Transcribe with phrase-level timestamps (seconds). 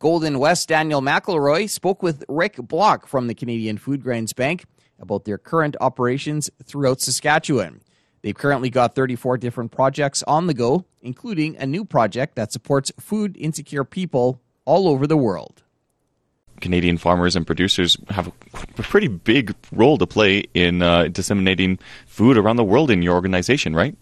[0.00, 4.64] Golden West Daniel McElroy spoke with Rick Block from the Canadian Foodgrains Bank
[4.98, 7.82] about their current operations throughout Saskatchewan.
[8.22, 12.90] They've currently got 34 different projects on the go, including a new project that supports
[12.98, 15.62] food insecure people all over the world.
[16.62, 22.38] Canadian farmers and producers have a pretty big role to play in uh, disseminating food
[22.38, 23.94] around the world in your organization, right?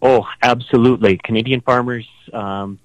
[0.00, 1.18] Oh, absolutely.
[1.22, 2.08] Canadian farmers.
[2.32, 2.78] Um,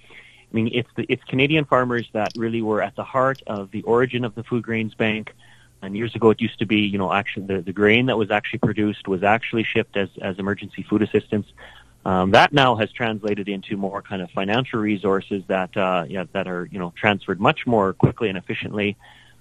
[0.53, 3.81] I mean, it's the, it's Canadian farmers that really were at the heart of the
[3.83, 5.33] origin of the Foodgrains Bank.
[5.81, 8.29] And years ago, it used to be, you know, actually the, the grain that was
[8.29, 11.47] actually produced was actually shipped as, as emergency food assistance.
[12.05, 16.47] Um, that now has translated into more kind of financial resources that uh, yeah, that
[16.47, 18.97] are you know transferred much more quickly and efficiently,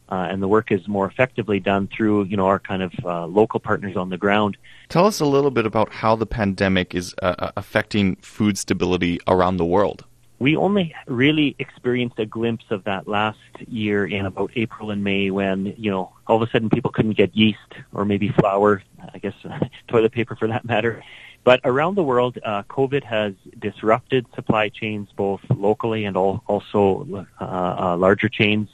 [0.08, 3.26] uh, and the work is more effectively done through you know our kind of uh,
[3.26, 4.56] local partners on the ground.
[4.88, 9.18] Tell us a little bit about how the pandemic is uh, uh, affecting food stability
[9.26, 10.04] around the world.
[10.42, 13.38] We only really experienced a glimpse of that last
[13.68, 17.16] year in about April and May when, you know, all of a sudden people couldn't
[17.16, 18.82] get yeast or maybe flour,
[19.14, 19.34] I guess
[19.86, 21.04] toilet paper for that matter.
[21.44, 27.24] But around the world, uh, COVID has disrupted supply chains both locally and all, also
[27.40, 28.68] uh, uh, larger chains.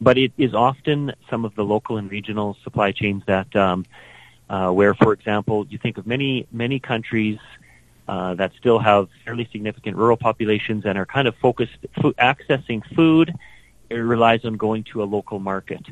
[0.00, 3.84] But it is often some of the local and regional supply chains that, um,
[4.48, 7.38] uh, where, for example, you think of many many countries
[8.08, 13.34] uh, that still have fairly significant rural populations and are kind of focused accessing food.
[13.90, 15.82] It relies on going to a local market.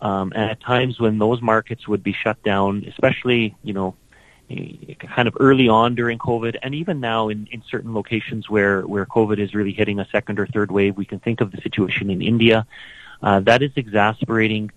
[0.00, 3.94] Um, and at times when those markets would be shut down, especially you know
[4.98, 9.06] kind of early on during COVID, and even now in, in certain locations where, where
[9.06, 12.10] COVID is really hitting a second or third wave, we can think of the situation
[12.10, 12.66] in India.
[13.22, 14.70] Uh, that is exasperating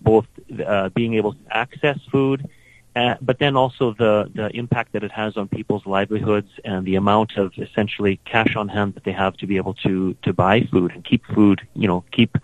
[0.00, 0.26] both
[0.66, 2.48] uh, being able to access food,
[2.96, 6.94] uh, but then also the, the impact that it has on people's livelihoods and the
[6.94, 10.62] amount of essentially cash on hand that they have to be able to, to buy
[10.70, 12.38] food and keep food, you know, keep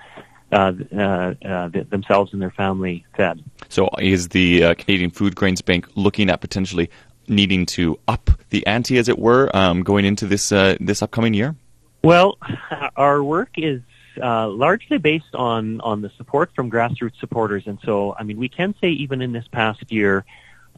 [0.53, 3.43] uh, uh, uh, themselves and their family fed.
[3.69, 6.91] So, is the uh, Canadian Foodgrains Bank looking at potentially
[7.29, 11.35] needing to up the ante, as it were, um, going into this uh, this upcoming
[11.35, 11.55] year?
[12.03, 12.39] Well,
[12.97, 13.81] our work is
[14.23, 18.49] uh, largely based on on the support from grassroots supporters, and so I mean we
[18.49, 20.25] can say even in this past year,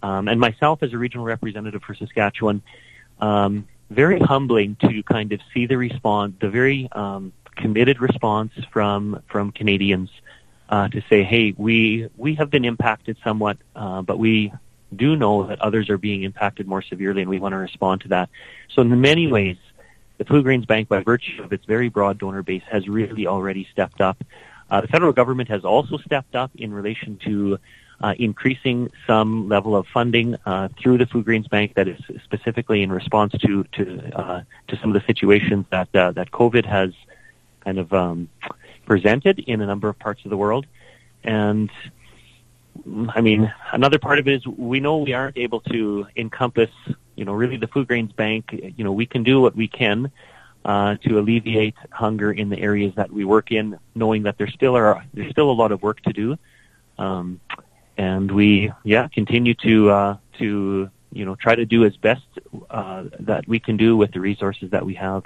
[0.03, 2.63] um, and myself as a regional representative for Saskatchewan,
[3.21, 9.23] um, very humbling to kind of see the response, the very um, committed response from
[9.29, 10.11] from Canadians
[10.69, 14.53] uh, to say, "Hey, we we have been impacted somewhat, uh, but we
[14.95, 18.09] do know that others are being impacted more severely, and we want to respond to
[18.09, 18.31] that."
[18.75, 19.57] So, in many ways,
[20.23, 24.01] the Foodgrains Bank, by virtue of its very broad donor base, has really already stepped
[24.01, 24.23] up.
[24.71, 27.59] Uh, the federal government has also stepped up in relation to
[28.01, 32.83] uh, increasing some level of funding uh, through the Food Foodgrains Bank that is specifically
[32.83, 36.93] in response to to uh, to some of the situations that uh, that COVID has
[37.61, 38.29] kind of um,
[38.87, 40.67] presented in a number of parts of the world.
[41.23, 41.71] And
[43.11, 46.71] I mean, another part of it is we know we aren't able to encompass,
[47.17, 48.51] you know, really the Foodgrains Bank.
[48.77, 50.11] You know, we can do what we can
[50.65, 54.77] uh, to alleviate hunger in the areas that we work in, knowing that there still
[54.77, 56.39] are there's still a lot of work to do.
[56.99, 57.41] Um,
[57.97, 62.23] and we, yeah, continue to uh, to you know try to do as best
[62.71, 65.25] uh, that we can do with the resources that we have.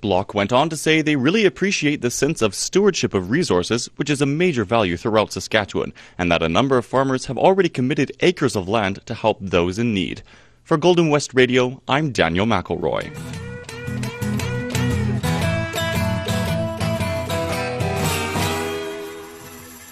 [0.00, 4.10] Block went on to say they really appreciate the sense of stewardship of resources, which
[4.10, 8.12] is a major value throughout Saskatchewan, and that a number of farmers have already committed
[8.20, 10.22] acres of land to help those in need.
[10.64, 13.14] For Golden West Radio, I'm Daniel McElroy.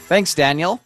[0.06, 0.80] Thanks, Daniel.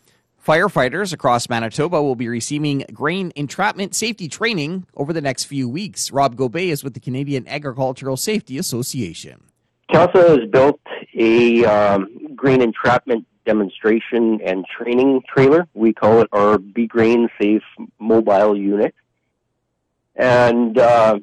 [0.45, 6.11] Firefighters across Manitoba will be receiving grain entrapment safety training over the next few weeks.
[6.11, 9.41] Rob Gobet is with the Canadian Agricultural Safety Association.
[9.93, 10.81] CASA has built
[11.17, 15.69] a um, grain entrapment demonstration and training trailer.
[15.75, 17.63] We call it our Be Grain Safe
[18.01, 18.93] mobile unit.
[20.17, 21.19] And uh,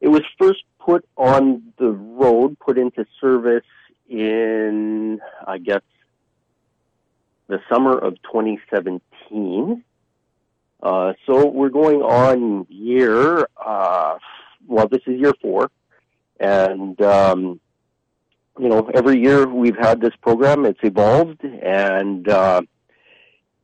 [0.00, 3.64] it was first put on the road, put into service
[4.08, 5.82] in, I guess,
[7.48, 9.82] the summer of 2017.
[10.82, 14.18] Uh, so we're going on year, uh,
[14.66, 15.70] well, this is year four.
[16.38, 17.60] And, um,
[18.58, 22.62] you know, every year we've had this program, it's evolved and, uh,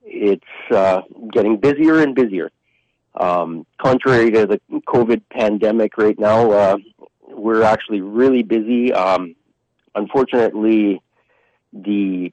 [0.05, 1.03] it's, uh,
[1.33, 2.51] getting busier and busier.
[3.15, 6.77] Um, contrary to the COVID pandemic right now, uh,
[7.29, 8.93] we're actually really busy.
[8.93, 9.35] Um,
[9.95, 11.03] unfortunately,
[11.73, 12.33] the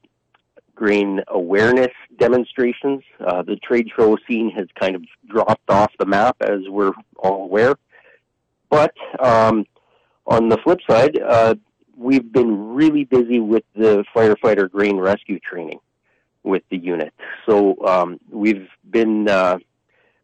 [0.75, 3.03] grain awareness demonstrations.
[3.19, 7.43] Uh, the trade show scene has kind of dropped off the map, as we're all
[7.43, 7.75] aware.
[8.69, 9.65] But um,
[10.25, 11.55] on the flip side, uh,
[11.97, 15.79] we've been really busy with the firefighter grain rescue training
[16.43, 17.13] with the unit.
[17.45, 19.57] So um, we've been uh,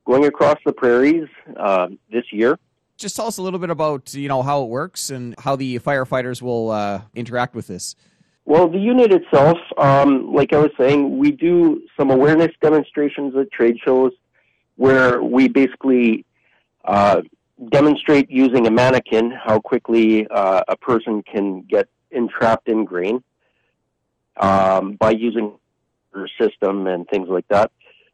[0.06, 2.58] going across the prairies uh, this year.
[2.98, 5.80] Just tell us a little bit about you know how it works and how the
[5.80, 7.96] firefighters will uh, interact with this.
[8.46, 13.52] Well, the unit itself, um, like I was saying, we do some awareness demonstrations at
[13.52, 14.12] trade shows
[14.76, 16.26] where we basically
[16.86, 17.22] uh,
[17.70, 23.24] demonstrate using a mannequin how quickly uh, a person can get entrapped in grain
[24.38, 25.54] um, by using
[26.14, 27.72] their system and things like that.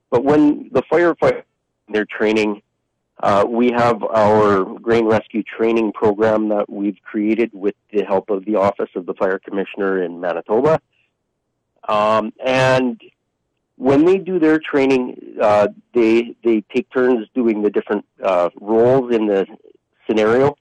[0.09, 1.43] But when the firefighter
[1.89, 2.61] they're training,
[3.21, 8.45] uh, we have our grain rescue training program that we've created with the help of
[8.45, 10.79] the Office of the Fire Commissioner in Manitoba.
[11.87, 12.99] Um, and
[13.75, 19.13] when they do their training, uh, they they take turns doing the different uh, roles
[19.13, 19.45] in the
[20.07, 20.55] scenario.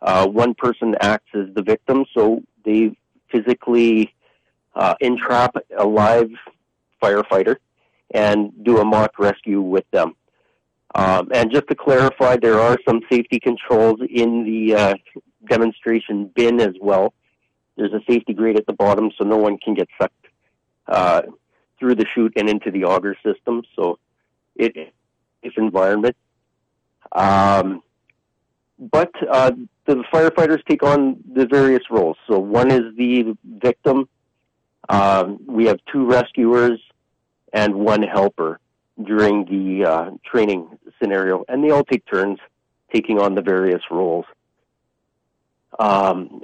[0.00, 2.96] Uh, one person acts as the victim, so they
[3.30, 4.12] physically
[4.74, 6.30] uh, entrap a live
[7.00, 7.56] firefighter
[8.12, 10.14] and do a mock rescue with them.
[10.94, 14.94] Um, and just to clarify, there are some safety controls in the uh,
[15.48, 17.14] demonstration bin as well.
[17.76, 20.26] There's a safety grate at the bottom, so no one can get sucked
[20.86, 21.22] uh,
[21.78, 23.62] through the chute and into the auger system.
[23.74, 23.98] So
[24.54, 24.92] it
[25.42, 26.16] is environment.
[27.12, 27.82] Um,
[28.78, 29.52] but uh,
[29.86, 32.16] the firefighters take on the various roles.
[32.28, 34.08] So one is the victim.
[34.88, 36.80] Um, we have two rescuers
[37.52, 38.58] and one helper
[39.02, 40.71] during the uh, training
[41.02, 42.38] scenario, and they all take turns
[42.94, 44.26] taking on the various roles.
[45.78, 46.42] Um,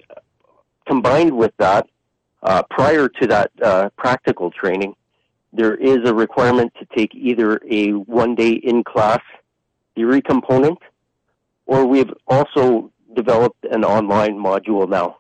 [0.87, 1.87] combined with that,
[2.43, 4.95] uh, prior to that uh, practical training,
[5.53, 9.21] there is a requirement to take either a one day in class
[9.95, 10.79] theory component,
[11.67, 15.19] or we've also developed an online module now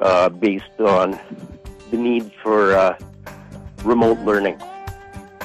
[0.00, 1.18] uh, based on
[1.90, 2.98] the need for uh,
[3.84, 4.60] remote learning.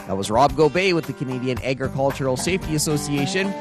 [0.08, 3.52] That was Rob Gobay with the Canadian Agricultural Safety Association.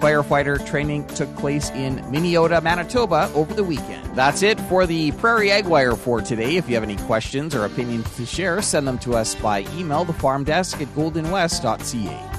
[0.00, 4.16] Firefighter training took place in Miniota, Manitoba over the weekend.
[4.16, 6.56] That's it for the Prairie Ag Wire for today.
[6.56, 10.04] If you have any questions or opinions to share, send them to us by email,
[10.04, 12.30] the farm desk at goldenwest.ca.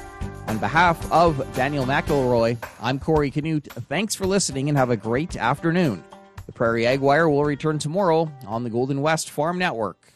[0.47, 3.68] On behalf of Daniel McElroy, I'm Corey Canute.
[3.89, 6.03] Thanks for listening and have a great afternoon.
[6.45, 10.14] The Prairie Ag Wire will return tomorrow on the Golden West Farm Network.